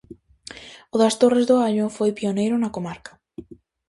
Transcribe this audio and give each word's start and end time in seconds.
O 0.93 0.95
das 1.01 1.17
Torres 1.21 1.45
do 1.49 1.55
Allo 1.67 1.87
foi 1.97 2.09
pioneiro 2.19 2.55
na 2.59 2.73
comarca. 2.75 3.11